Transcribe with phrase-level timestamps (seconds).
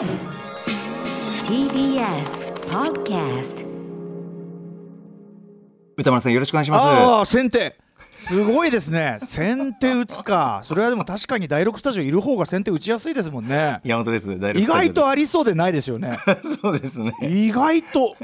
[0.00, 0.08] TBS
[2.70, 3.66] Podcast
[5.98, 6.86] 歌丸さんよろしくお願いします。
[6.86, 7.76] ああ先手
[8.12, 9.18] すごいですね。
[9.20, 10.60] 先手打つか。
[10.64, 13.80] それはでも確かに第6スタジオいる方が先手打ちやすいですもんね。
[13.84, 14.32] 山本です。
[14.32, 16.18] 意外とありりそうでないですよね。
[16.62, 17.14] そうですね。
[17.22, 18.16] 意外と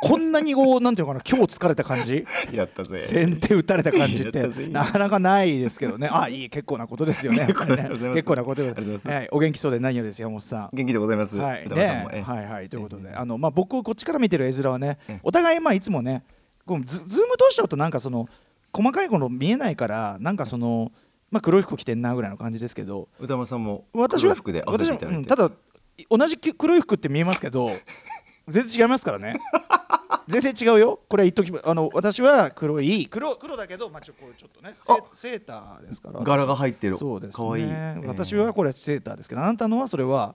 [0.00, 2.26] こんなにこうなんていうのかな今日疲れた感じ。
[2.52, 2.98] やったぜ。
[2.98, 6.08] 先手打たれた感じってなかなかないですけどね。
[6.10, 7.46] あいい結構なことですよね。
[7.46, 9.08] 結構なことです。
[9.08, 9.28] はい。
[9.30, 10.70] お元気そうで何よりです山本さん。
[10.72, 11.36] 元気でございます。
[11.36, 11.68] はい。
[11.68, 12.08] ね。
[12.12, 12.68] えはいはい。
[12.68, 13.12] ということで。
[13.14, 15.20] あのまあ僕こっちから見てる絵面はねえ。
[15.22, 16.24] お互いまあいつもね
[16.66, 18.28] こうズズーム通しちゃうとなんかその
[18.72, 20.92] 細かいもの見えないからなんかその
[21.30, 25.50] まあ黒い服着てんなぐらいの感じですけど歌丸さんも私は黒い服で合わせていただいてうんただ
[26.10, 27.70] 同じき黒い服って見えますけど
[28.48, 29.34] 全然違いますからね。
[30.26, 31.00] 全然違うよ。
[31.08, 34.74] これは言っときまあの私は黒い黒黒だけどまあちょこうちょっとね
[35.14, 36.20] セーターですから。
[36.20, 36.96] 柄が入ってる。
[36.96, 37.66] そうですかわいい、
[38.06, 40.34] 私はこれセーターですけどあなたのはそれは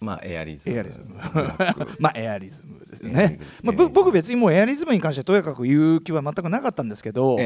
[0.00, 0.76] まあエアリズム。
[0.76, 1.16] エアリズム。
[1.98, 3.38] まあエアリズムですね。
[3.62, 3.72] ム。
[3.72, 7.36] まあ、ぶ僕別にもうエアリズムに関してとやかく言う気は全くなかったんですけど、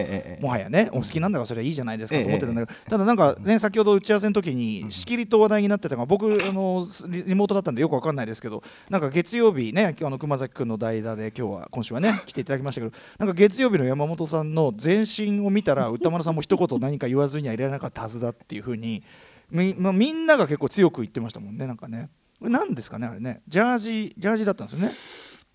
[0.40, 19.02] もはやねお好きなんだからそれはいいじゃないですかと思ってたんだけど、えただなんか前先ほど打ち合わせの時にしきりと話題になってたのが僕あのリリモートだったんでよくわかんないですけどなんか月曜日ねあの熊崎君の代打で今日は今週はね 来ていただきましたけどなんか月曜日の山本さんの全身を見たら歌丸さんも一言何か言わずにはいられなかったはずだっていうふうに
[19.50, 22.10] み,、まあ、みんなが結構強く言ってましたもんねなんかね。
[22.42, 23.40] これ何ですかねあれね。
[23.46, 24.92] ジャージジャージだったんですよね。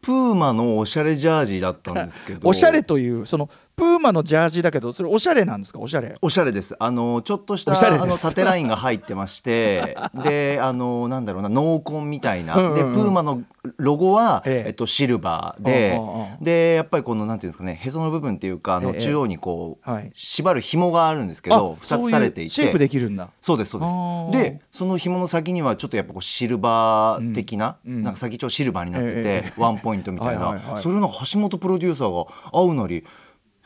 [0.01, 2.47] プーマのおしゃれジャージだったんですけど。
[2.47, 5.77] おしゃれというそのプーマのジャージだけどそれおしゃれなんですか？
[5.77, 6.15] おしゃれ。
[6.19, 6.75] おしゃれです。
[6.79, 12.75] あのちょっとしたおしあの縦ラインが入ってまして であのなんだろうな濃紺みたいな、うんうんうん。
[12.75, 13.43] でプーマの
[13.77, 14.69] ロゴは、ええ。
[14.69, 18.99] えっと、シルバーで、うんでやっぱりこのなんていうんですかねへその部分っていうかあの、ええ。
[18.99, 20.11] 中央にこう、はい。
[20.15, 22.71] 縛る紐があるんですけど2つされていて。
[22.71, 23.29] そうできるんだ。
[23.41, 23.81] そうですそう
[24.33, 24.43] です。
[24.43, 27.93] でその紐の先にはちょっとやっぱこうシルバー的な、うん。
[27.93, 28.03] うん。
[28.03, 30.45] なんか先っちょシルバーになってて、えワンポイントみたいな。
[30.45, 30.59] はい。
[30.77, 33.05] それの橋本プロデューサーが会うなり「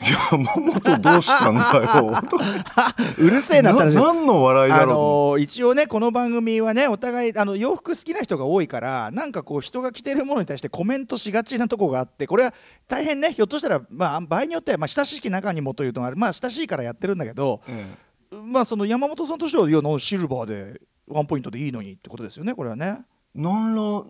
[0.01, 2.11] 山本どうしたんだよ」
[3.17, 4.99] うるせえなって話な何の笑いあだろうと。
[4.99, 12.53] 思のー一応ねこの番組はねお互いあの洋服好きな人が多いからなんかこう人が着てるものに対してコメントしがちなとこがあってこれは
[12.87, 17.95] 大変ねひょっとしたら、まあ、場合によっては、まあ、親しき中にもというのがあるまあ親しいからやってるんだけど、う、え
[18.43, 22.99] まあその山本さんとしてはいやなシルバーでワンポイントでいいのにってことですよねこれはね。
[22.99, 24.03] え何ら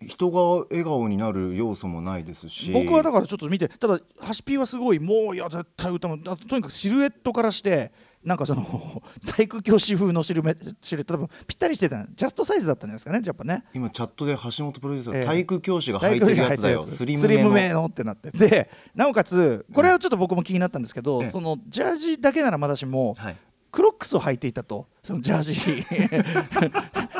[0.00, 2.70] 人が笑顔になる要素もないですし。
[2.72, 7.92] 僕はだからちょっと見てただハシピーはすごいもういや絶対歌もだとにかくシルエットからして
[8.22, 13.64] なんかその 体育教師風のシルメシルエット多分ぴったりしてたジャストサイズだったんじゃないですかねやっぱね。
[13.72, 15.24] 今チャットで橋本プロデューサー、ええ。
[15.24, 16.82] 体育教師が履いてるやつだよ。
[16.82, 18.32] スリムスリムめのってなって。
[18.32, 21.30] でなおかつこれはちょっと僕も気になったんですけど、ええ。
[21.30, 23.36] そのジャージだけならまだしも、はい
[23.76, 24.86] クロックスを履いていたと。
[25.04, 25.52] そのジャージ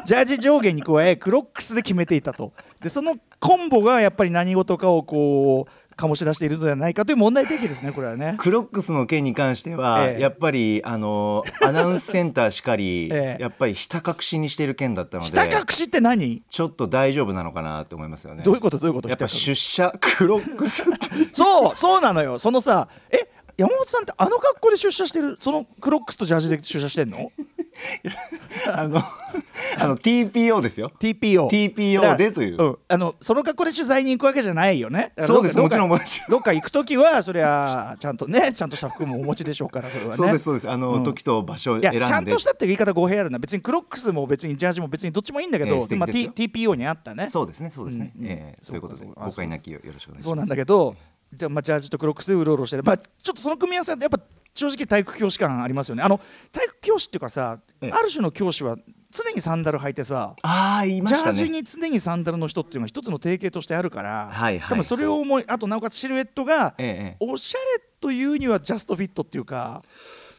[0.07, 2.55] ジャージ上下に加えクロックスで決めていたと。
[2.83, 8.37] でそのコンボがやっぱり何事かをこう醸し出しているのではないかという問題提起ですねこれはね。
[8.39, 10.21] クロックスの件に関しては、ええ。
[10.23, 13.43] やっぱりあのアナウンスセンターしかり、ええ。
[13.43, 16.43] やっぱりひた隠しにしている件だったのひたで隠しって何？
[16.49, 18.43] ちょっと大丈夫なのかなと思いますよね。
[18.43, 18.79] どういうこと？
[18.79, 19.11] どういうこと？
[19.11, 20.91] やっぱ出社クロックスって。
[21.37, 22.39] そうそうなのよ。
[22.39, 27.33] そのさえ山本さんってあの格好で出社してるそのクロックスとジャージで出社してんの？
[28.73, 28.99] あの
[29.79, 30.93] あの TPO ですよ。
[31.01, 32.63] TPO TPO でという。
[32.63, 35.13] うん、あのその格好で取材に行くわけじゃないよね。
[35.21, 35.59] そうです。
[35.59, 40.17] もちろんどっか行く時はそりゃちゃんとねちゃんとした服もお持ちでしょうからそれはね。
[40.17, 40.71] そうですそうです。
[40.71, 41.05] あの、うん。
[41.05, 42.07] 時と場所を選んで。
[42.07, 43.39] ちゃんとしたって言い方語弊あるな。
[43.39, 47.29] 別にクロックスも別にジャージも別にどっちもいいんだけど、ええ素敵まあ、T- TPO にあったね。
[47.29, 48.31] そうですねそうですね、うんうん。
[48.31, 50.25] ええそういうことで誤解なきよよろしくお願いします。
[50.25, 50.97] そうなんだけど
[51.37, 54.21] じゃあまあジャージとクロックスでうろうろしてる、まあ、ちょっとその組み合わせはやっぱ
[54.55, 56.03] 正直体育教師感ありますよね。
[56.03, 56.19] あの
[56.51, 57.91] 体育教師っていうかさ、ええ。
[57.93, 58.77] ある種の教師は
[59.11, 67.17] 常にサンダル履いてさあいまジャージに常にサンダルの人っていうのが一つの定型としてあるから、はいはい多分それを思いあとなおかつシルエットが、ええええ。
[67.21, 69.83] おしゃれというにはジャストフィットっていうか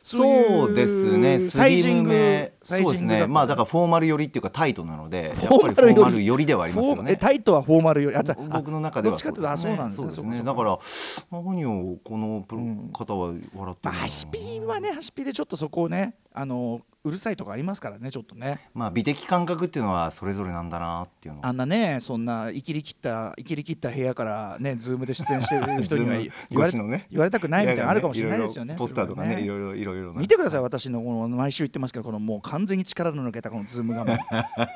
[0.08, 1.38] そうですね。
[1.40, 3.28] サイジングそうですね。
[3.28, 7.18] まあだからフォーマル寄りっていうかタイトなのでやっフォーマル寄りぱりフォーマル寄りではありますよね。
[7.18, 8.18] タイトはフォーマルより。
[8.50, 9.92] 僕の中ではそうなんですね。
[9.92, 10.44] そうですね。
[10.44, 10.80] だから
[11.30, 12.42] 何をこの
[12.94, 18.60] 方は笑ってるまあ、のハシピーはねハシピーでちょっとそこをねあのうるさいとかありますからねちょっとね。
[18.74, 26.18] まあ美的感覚っていうのはそれぞれなんだなっていうのあんなねそんな生きりきった生きりきった部屋からねズームで出演してる人には
[26.52, 27.08] 言われね。
[27.10, 30.20] 言われたくないみたいなのあるかもしれないですよねろろポスターとかねそれはいろいろいろいろな。
[30.20, 34.20] 見てください私のこの毎週言ってますけどこのもう完全に力の抜けたこのズーム画面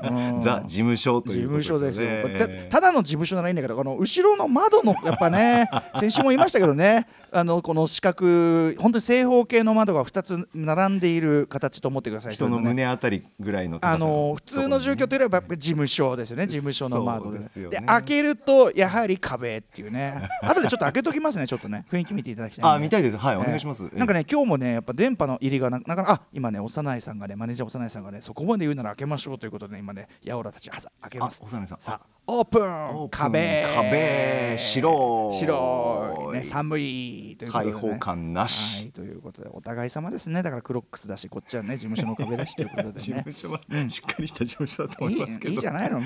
[0.04, 0.38] う。
[0.38, 5.70] ん ザ事務所と事いうこと務所ですよ、ねたただの事務所ならいいんだけどこの後ろの窓のやっぱね
[6.00, 12.34] 先週も言いましたけどねあのこの四角本当に正方形の窓が2つ並んでいる形と思ってください。
[12.34, 17.40] 人の胸あたりぐらいの高あさの普通の住居といえばやっぱ事務所ですよね事務所の窓で。
[17.40, 17.48] ね。
[17.70, 20.28] で開けるとやはり壁っていうね。
[20.44, 21.86] 後でちょっと開けときますねちょっとね。
[21.90, 23.18] 雰囲気見ていただきたいあ見たいです。
[23.18, 23.84] はいお願いします。
[23.94, 31.42] なんかね今日もねやっぱ電波の入りがななかなかあ今ね幼いさんがねマネージャー幼いさんがねそこまで言うなら開けましょうということでね今ね八百良たち開けます。
[31.42, 31.80] あ幼いさん。
[31.80, 33.10] さあオープン。
[33.10, 33.66] 壁。
[33.74, 34.56] 壁。
[34.58, 35.38] 白い。
[35.38, 36.34] 白い。
[36.34, 38.82] ね寒いということで、ね、開放感なし。
[38.82, 40.44] はいということでお互い様ですね。
[40.44, 45.52] だからクロックスだしこっちはね 事務所の壁だしということで事ね務所はしっかりした事務所だと思いますけど。
[45.52, 46.06] いいいいじゃないのも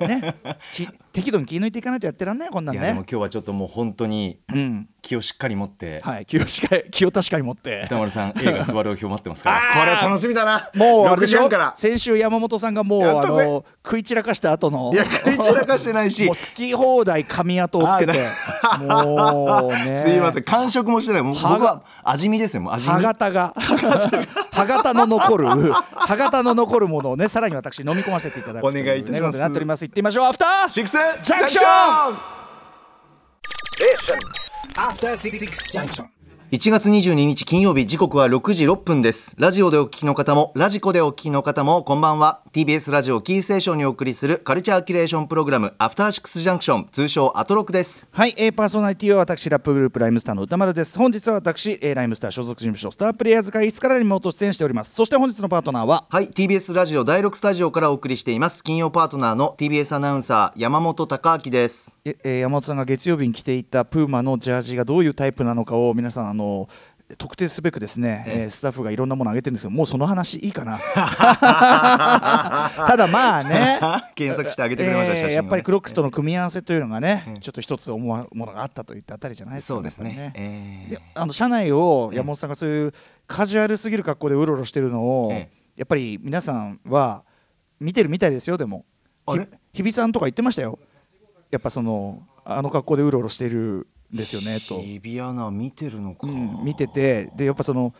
[0.00, 0.34] うね
[0.74, 6.00] き適度に気抜いていかないとやってらんないこんなんいやでもね今日はちょっともう本当にうん気をしっかり持って。
[6.02, 7.82] はい気をしか気を確かに持って。
[7.86, 9.60] 歌丸さん 映画「スワロー表」待ってますから。
[9.80, 10.68] これは楽しみだな。
[10.74, 11.38] 6もうあれでしょ？
[11.38, 11.72] 時半から。
[11.76, 14.90] 先週山本さんがもうあの食い散らかした後の。
[14.92, 16.24] いや食い散らかしてないし。
[16.26, 18.28] もう好き放題髪跡をつけて。
[18.88, 20.02] もうね。
[20.04, 20.42] すいません。
[20.42, 21.22] 完食もしてない。
[21.22, 22.62] もう僕は味見ですよ。
[22.62, 22.92] もう味見。
[22.94, 23.54] 歯型が。
[24.52, 25.46] 歯型の残る
[25.94, 29.38] 歯型の残るものをねさらに私飲み込ませていただくお願いいたします。
[29.38, 29.84] なっております。
[29.84, 30.26] 行ってみましょう。
[30.26, 32.36] アフターシックスジャンクション
[34.76, 36.15] After Six Junction.
[36.56, 39.34] 1月22日金曜日時刻は6時6分です。
[39.36, 42.40] ラジオでお聞きの方もラジコでお聞きの方もこんばんは。
[42.54, 48.06] TBS ラジオキーステーションにお送りするカルチャーキュレーションプログラムアフターシックスジャンクション通称アトロクです。
[48.10, 50.96] はい、えー、パーソナリティは私ラップグループライムスターの歌丸です。
[50.96, 54.94] 本日は私、えー、ライムスター所属事務所スタープレイヤーズ会議室からリモート出演しております。
[54.94, 58.64] そして本日のパートナーははい TBS ラジオ第6スタジオからお送りしています。
[58.64, 61.94] 金曜パートナーの TBS アナウンサー山本貴明です。
[62.06, 66.45] ええー山本さんが月曜日に着ていたプーマのジャージがどういうタイプなのかを皆さんあの
[67.18, 70.80] 特定すべくですね、えースタッフがいろんなものを上げてるんですけどもうその話いいかな。
[70.90, 70.96] た
[72.96, 73.78] だまあね
[74.16, 80.32] 検索してあげてくれました、えーやっぱりクロックスとの組み合わせというのがね、ちょっと一つ思うものがあったといったあたりじゃないですかそうですね。
[80.34, 82.92] えーであの社内を山本さんがそういう
[83.28, 85.56] カジュアルすぎる格好でうろうろしてるのを、ええ。
[85.76, 87.22] やっぱり皆さんは
[87.78, 88.84] 見てるみたいですよでも
[89.72, 90.78] 日比さんとか言ってましたよ
[91.50, 97.92] やっぱそのあの格好でうろうろしてるんですよねと、日比アナ見てるのか、うん見ててでやっぱその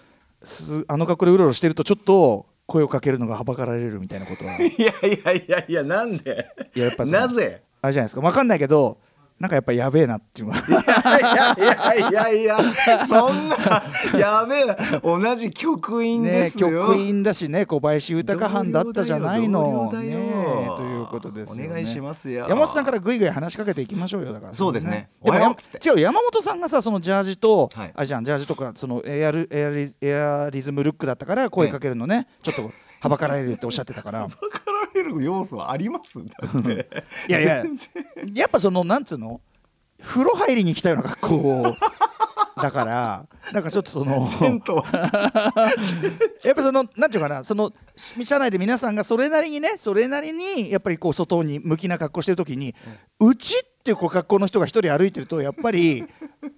[0.44, 4.56] すあの格好でうろうろしてるとちょっと声をかけるのがはばかられるみたいなことは。
[4.62, 6.46] いやいやいやいやなんで？
[6.74, 7.62] いややっぱなぜ？
[7.82, 8.98] あれじゃないですか分かんないけど
[9.38, 10.54] なんかやっぱやべえなっていうの。
[10.54, 13.82] が いやいやいやいやそんな
[14.18, 14.76] やべえな。
[15.00, 19.92] 同じ局員でねすよ、局員だしね小林豊藩だったじゃないの。
[19.92, 19.98] ね
[20.76, 21.68] ということですよね。
[21.68, 22.46] お願いしますよ。
[22.48, 24.54] 山本さんからぐいぐい話しかけていきましょうよだから。
[24.54, 25.10] そうですね。
[25.22, 25.36] でも
[25.84, 27.92] 違う山本さんがさそのジャージと、はい。
[27.94, 32.70] あれじゃんジャージとかそのエアルエアリエアリズムルックだったから声かけるのね、ちょっと
[33.00, 34.26] はばかられるっておっしゃってたから。
[34.26, 36.88] 分かられる要素はありますだって。
[37.28, 37.64] いやいや
[38.34, 39.40] やっぱそのなんつうの？
[40.02, 41.74] 風呂入りに来たような格好
[42.60, 44.12] だからなんかちょっとその
[46.44, 47.72] やっぱそのなんていうかなその
[48.22, 52.74] 社内で皆さんがそれなりにねそれなりにやっぱりこう外に向きな格好してる時に、
[53.20, 56.04] うちっていうこう格好の人が一人歩いてるとやっぱり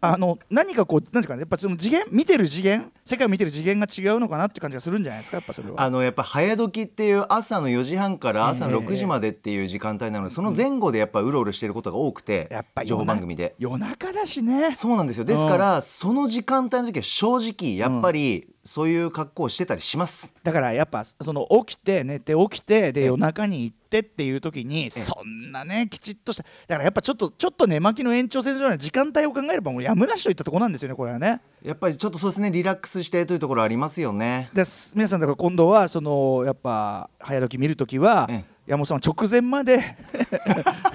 [0.01, 5.83] あの何かこうなんていうかなやっぱその次元見てる次元世界を見てる次元が違うのかなっていう感じがするんじゃないですかやっぱそれは。
[5.83, 13.55] あのやっぱ早時っていう朝の4時半から朝ええ6時までっていう時間帯なので、その前後でやっぱうろうろしてることが多くてやっぱり情報番組で。
[13.59, 14.75] 夜中だしね。
[14.75, 15.25] そうなんですよ。
[15.25, 26.43] ですから、その時間帯の時は正直やっぱりそういう格好をしてたりします、だからやっぱその起きて寝て起きてで夜中に行ってっていう時にそんなねきちっとした。
[26.43, 31.41] だからやっぱちょっとちょっと寝巻きの延長線上の時間帯を考えればもうやむなしといったところなんですよねこれはね。
[31.63, 34.51] やっぱりちょっとそうですねリラックスしてというところありますよね。
[34.53, 34.93] です。
[34.95, 38.59] 皆さんだから今度はそのやっぱ早時見るときはええ。
[38.67, 39.97] 山本さんは直前まで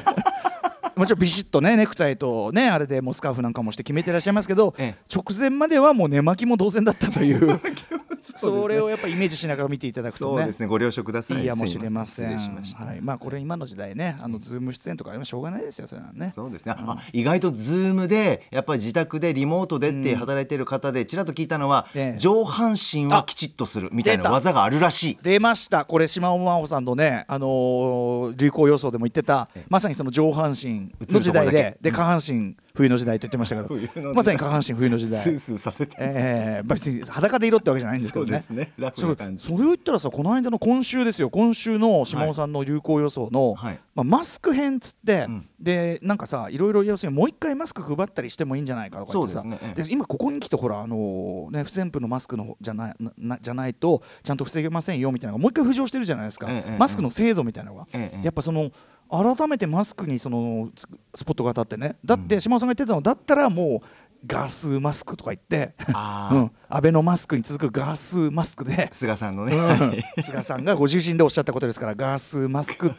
[0.95, 5.03] もちろんビシッとねネクタイとねあれでもうスカーフなんかもして決めてらっしゃいますけど、ええ。
[5.13, 7.59] 直前まではもう寝巻きも同然だったという
[8.35, 10.67] それをやっぱイメージしながら見ていただくとねそうですね。
[10.67, 11.39] ご了承ください。
[11.39, 12.35] いいやもしれません。
[12.35, 16.31] はい、まあこれ今の時代ね、あのズーム出演とかあれもしょうがないですよ、それはね。
[16.33, 22.17] そうですね、あ意外とズームでやっぱり自宅でリモートでって働いてる方でちらっと聞いたのは、ええ。
[22.17, 25.19] 上半身はきちっとするみたいな技があるらしい。
[25.21, 34.13] 出ました、これしまおまほさんのね、あのー流行予想でも言ってた、まさにその上半身の時代でけ、で下半身冬の時代と言ってましたけど、代。
[34.15, 35.21] まさに下半身冬の時代。
[35.21, 35.39] スー。
[35.39, 38.31] スーさせて、えー、別に裸でいろってわけじゃないんですけどね。
[38.41, 38.73] そうですね。
[38.77, 39.45] ラフな感じ。
[39.45, 43.79] それを言ったらさ、この間の今週ですよ、今週のしまおさんの流行予想の、はい。
[43.93, 45.47] まあ、マスク編っつって、うん。
[45.63, 49.41] でなんかさいろいろ要するにもう一回マスク配ったりしてもいいんじゃないかとか言ってさ。
[49.41, 49.69] そうですね。
[49.69, 58.25] ええで今ここに来てほらあのね不織布のマスクのじゃないななじゃないとちゃんと防げませんよみたいなのがもう一回浮上してるじゃないですか、ええマスクの精度みたいなのが、ええ。
[58.25, 58.71] やっぱその
[59.13, 61.97] 改めてマスクにそのススポットが当たってね。
[62.03, 63.87] だって島尾さんが言ってたのだったらもう
[64.25, 66.51] ガースマスクとか言って、うん、安
[66.81, 68.89] 倍のマスクに続くガースマスクで。
[68.91, 70.23] 菅さんのね、うん。
[70.23, 72.91] 菅さんがご自身でおっしゃったことですからガースマスク。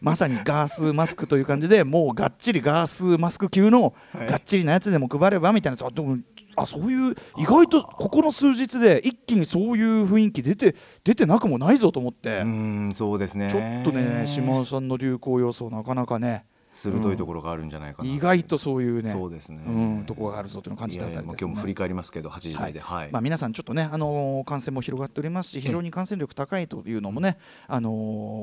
[0.00, 4.26] まさにガースマスクという感じでもうがっちりガースマスク級のはい。
[4.26, 5.86] がっちりなやつでも配ればみたいな。
[5.86, 6.18] あでも
[6.54, 13.50] あそういう意外とここの数日で一気にそういう雰囲気出て出てなくもないぞと思って、うーんそうですね。
[13.50, 19.62] ちょっとね島尾さんの流行予想なかなかね鋭いところがあるんじゃないかな、意外とそういうねそうですね。
[19.66, 22.80] うん、ところがあるぞというのを感じいたあたりです、ね、今日も振り返りますけど8時台で。
[22.80, 27.38] はい、まあ、皆さんちょっとね、あのー感染も広がっておりますし非常に感染力高いというのもね、
[27.68, 27.90] あの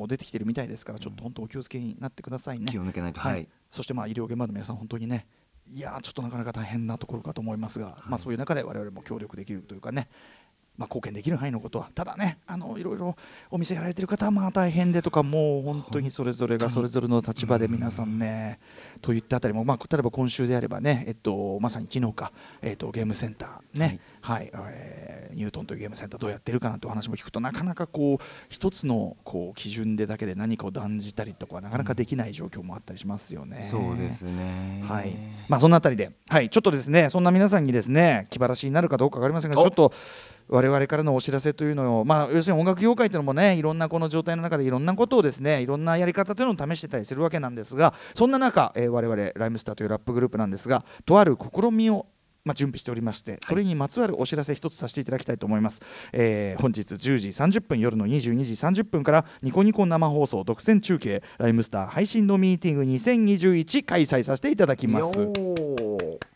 [0.06, 2.68] ー出てきてるみたいですからちょっと本当お気をつけになってくださいね。
[2.70, 3.20] 気を抜けないと。
[3.20, 3.34] はい。
[3.34, 3.48] はい。
[3.72, 5.28] そしてまあ医療現場の皆さん本当にね
[5.72, 10.10] いやーちょっとなかなか大変なところかと思いますが、まあ、そういう中で我々も協力できるというかね
[10.80, 13.16] まあ、貢献できる範囲のことはただねあのいろいろ
[13.52, 18.60] お店やられてる方はまあ大変でとかもう本当にそれぞれがそれぞれの立場で皆さんね
[19.02, 22.32] といったあたりも、まあ、例えば今週であればね、えっと、まさに昨日か、
[22.62, 24.50] えっと、ゲームセンターね、はい。
[24.54, 33.64] えーニュートンというゲームセンターどうやってるかなというお話も聞くとなかなかこう一つのこう基準でだけで何かを断じたりとかはなかなかできない状況もあったりしますよね。
[33.64, 34.84] そうですね。
[34.88, 35.16] はい、
[35.48, 39.64] まあそんなあたりで、はい、ちょっとですね、そんな皆さんにですね、気晴らしになるかどうかわかりませんが、お。
[39.64, 39.94] ちょっと
[40.50, 52.08] 我々からのお知らせというのを、まあ要するに音楽業界というのもね、いろんなこの状態の中でいろんなことをですね、いろんなやり方というのを試してたりするわけなんですが、そんな中、えー我々ライムスターというラップグループなんですが、とある試みを
[52.46, 55.82] まあ、準備しておりましてそれにまつわるお知らせ一つさせていただきたいと思います、
[56.14, 66.29] えー本日10時30分夜の22時30分からニコニコ生放送独占中継ライムスター配信のミーティング2021開催させていただきます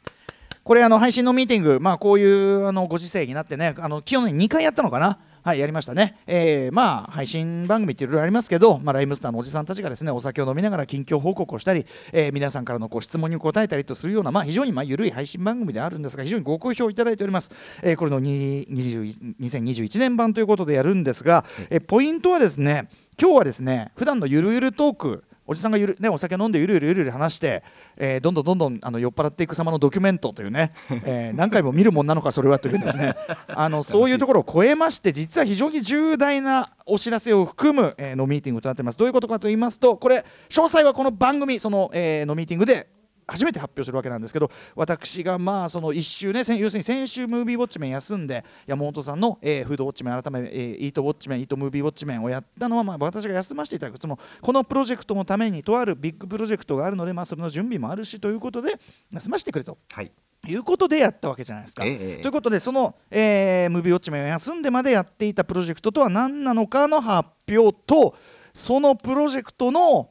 [0.63, 5.19] これあの配信のミーティング、まあ、こういうあのご時世になってねあの去年2回やったのかな？
[5.43, 6.19] はい、やりましたね。
[6.25, 17.51] えーまあ、配信番組っていろいろありますけど、まあ、ライムスターのおじさんたちがですね、お酒を飲みながら近況報告をしたり、えー皆さんからのご質問に答えたりとするような、まあ、非常にまあ緩い配信番組であるんですが、非常にご好評いただいております。
[17.81, 22.87] えーこれの20 2021年版ということでやるんですが、えポイントはですね、
[23.21, 27.63] 今日はですね、普段のゆるゆるトーク、おじさんがゆる、ね、お酒飲んでゆるゆるゆるゆる話して、
[27.97, 30.71] えーどんどんどんどんあの酔っ払っていく様のドキュメントというね、
[31.05, 33.15] えー何回も見るもんなのかそれはというですね。
[33.47, 38.97] あのそういうところを超えまして実は非常に重大なお知らせを含む、えーのミーティングとなっています。
[38.97, 42.87] どういうことかと言いますとこれ詳細はこの番組その、えーのミーティングで
[43.27, 58.79] 初めて発表するわけなんですけど私がまあその1週ね先要するに先週ムービーウォッチメン休んで山本さんの、えーフードウォッチメン改め、えーイートウォッチメンイートムービーウォッチメンをやったのは、まあ、私が休ませていただくそのこのプロジェクトのためにとあるビッグプロジェクトがあるので、まあ、それの準備もあるしということで
[59.11, 59.77] 休ませてくれと。
[59.91, 60.11] はい
[60.45, 61.85] いうことでやったわけじゃないですか。
[61.85, 68.15] ええええということでその、えームービーウォッチメンを休んでまでやっていたプロジェクトとは何なのかの発表と
[68.53, 70.09] そのプロジェクトの、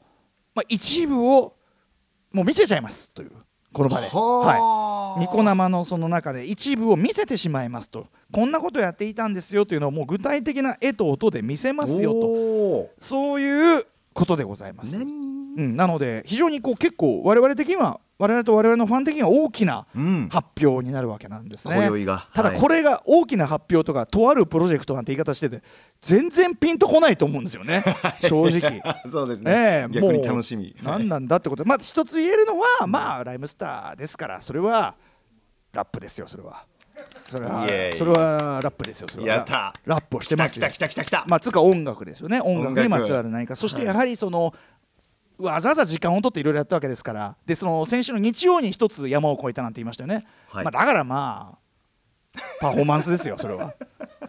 [0.55, 1.55] まあ、一部を
[2.33, 3.31] もう見せちゃいますという
[3.71, 4.07] この場で。
[4.07, 5.21] はい。
[5.21, 8.07] ニコ生のその中で一部を見せてしまいますと。
[8.31, 12.17] こんなことやっていたんですよというのをもう具体的な絵と音で見せますよと。
[12.17, 14.97] おそういうことでございます。
[14.97, 20.29] うん、なので非常にこう結構我々的には我々と我々のファン的には大きなうん。
[20.29, 21.75] 発表になるわけなんですね。
[21.75, 22.29] 今宵が。
[22.33, 22.59] ただはい。
[22.59, 25.61] これが大きな発表とかとあるプロジェクトなんて言い方してて
[25.99, 27.83] 全然ピンとこないと思うんですよね。
[28.23, 28.81] 正直。
[29.11, 30.73] そうですね、ええ逆にもう楽しみ。
[30.81, 31.63] 何なんだってこと。
[31.63, 34.95] でまあ一つ言えるのはまあライムスターですからそれは
[35.73, 36.65] ラップですよそれは。
[37.29, 39.35] それはそれはラップですよそれは。
[39.35, 39.73] やった。
[39.85, 40.67] ラップをしてますよ。
[41.27, 42.39] まあつうか音楽ですよね。
[42.39, 43.55] 音楽にまつわる何か。
[43.55, 44.53] そしてやはりその、
[45.43, 47.35] わざわざ時間を取っていろいろやったわけですから。
[47.45, 50.63] でその先週の日曜に一つ山を越えたなんて言いましたよね、はい。
[50.63, 51.57] まあ、だからま
[52.35, 53.75] あパフォーマンスですよそれは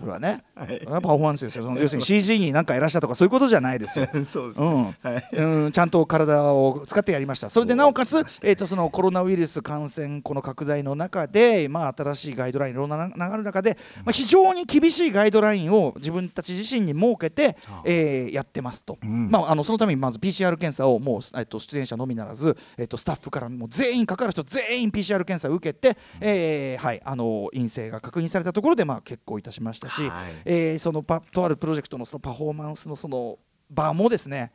[0.05, 0.81] それはね、はい。
[0.85, 1.65] パフォーマンスですよ。
[1.65, 4.07] その要するに CG に何かやらしたとかそういうことじゃないですよ。
[4.27, 5.73] そうですね、うん。
[5.73, 7.49] ちゃんと体を使ってやりました。
[7.49, 19.31] それでなおかつ、えー、とそのコロナウイルス感染この拡大の中で、まあ、新しいガイドラインいろんな流れる中で、まあ、非常に厳しいガイドラインを自分たち自身に設けて、えーやってますと、ん。
[19.31, 29.89] まあ、あのそのためにまず PCR 検査をもう、えー、と出演者のみならず、えー、とスタッフからもう全員かかる人全員 PCR 検査を受けて、えーはい、あの陰性が確認されたところで、まあ、結構いたしました。
[29.94, 30.33] し、はい。
[30.45, 33.39] えーそのパとあるプロジェクトのそのパフォーマンスのその
[33.71, 34.53] 場もですね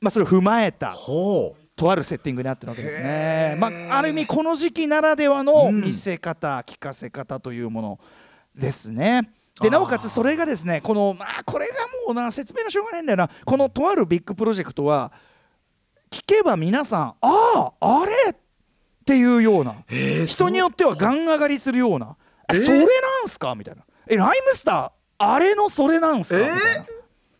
[0.00, 1.66] まあ、それを踏まえたほう。
[1.74, 3.56] とあるセッティングになってるわけですね。
[3.58, 8.00] まあ、ある意味この時期ならではの見せ方、聞かせ方というもの
[8.54, 9.30] ですね。
[9.60, 11.74] でなおかつそれがですねこのまあこれが
[12.06, 13.30] もうな説明のしょうがないんだよな。
[13.44, 15.12] このとあるビッグプロジェクトは
[16.10, 18.34] 聞けば皆さんあああれっ
[19.04, 19.76] ていうような
[20.26, 22.16] 人によってはガン上がりするような
[22.52, 22.84] えそれな
[23.24, 23.54] んすか？
[23.54, 26.38] みたいなえライムスターあれのそれなんすか？
[26.40, 26.86] みたいな。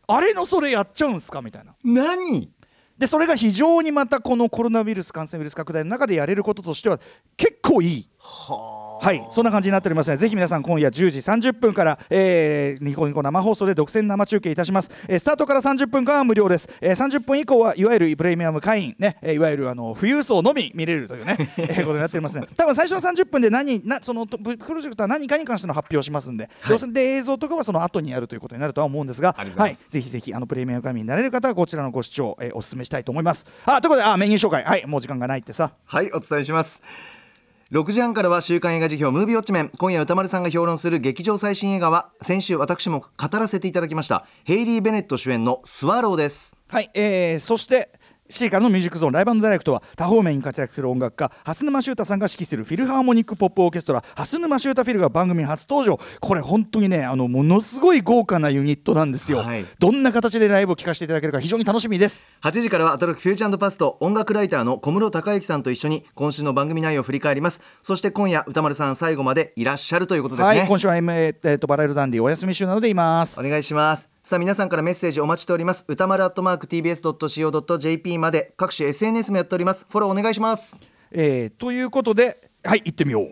[0.08, 1.42] あれのそれやっちゃうんすか？
[1.42, 1.74] みたいな。
[1.84, 2.50] 何？
[2.98, 6.98] でそれが非常にまたこのコロナウイルス感染ウイルス拡大の中でやれることとしては
[7.36, 8.10] 結構いい。
[8.18, 14.90] はい、そんな感じになっておりますので、ぜひ皆さん、今夜10時30分から、えーニコニコ生放送で独占生中継いたします。
[15.08, 16.68] えースタートから30分間は無料です。
[16.80, 22.46] えー30分以降はいわゆるプレミアム会員、ね、えーいわゆるあの富裕層のみ見れるというね、 えーことになっておりますね。
[22.56, 33.44] 多分最初の30分で何、なそのとププロジェクトは何かに関しての発表をしますんで、どうせで映像とかはその後にやるということになるとは思うんですが、ありがとうございぜひぜひあのプレミアム会員になれる方はこちらのご視聴、えーお勧めしたいと思います。
[33.66, 35.72] あということで、あメニュー紹介、はい、もう時間がないってさ。
[35.84, 36.82] はいお伝えします
[37.72, 39.72] 6時半からは週刊映画辞表ムービーウォッチメン。
[39.76, 46.56] 今夜宇多丸さんが評論する劇場最新映画は先週私も語らせていただきましたヘイリー・ベネット主演のスワローです。
[46.68, 47.90] はい、えー、そして
[48.30, 56.00] 7時からのミュージックゾーンライブダイレクトは多方面に活躍する音楽家蓮沼執太さんが指揮するフィルハーモニックポップオーケストラ蓮沼執太フィルが番組に初登場。
[56.20, 59.66] これ本当にねあのものすごい豪華なユニットなんですよ、はい。
[59.78, 62.24] どんな形でライブを聴かせていただけるか非常に楽しみです。
[62.42, 67.60] 8時からはアトロックフューチャーパスト音楽ライターの小室孝之さんと一緒に今週の番組内容を振り返ります。
[67.82, 73.38] そして今夜歌丸さん最後までいらっしゃるということですね、はい今週は、M えーえーとバラエルダンディお休み週なのでいます。
[73.38, 75.84] お願いしますさあ皆さんからメッセージお待ちしております。
[75.86, 78.54] 歌丸アットマーク TBS.CO.JP まで。
[78.56, 79.86] 各種 SNS もやっております。
[79.88, 80.76] フォローお願いします。
[81.12, 83.28] えーということではい行ってみよう。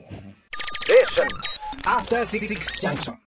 [1.83, 2.47] After Six
[2.81, 3.17] Junction.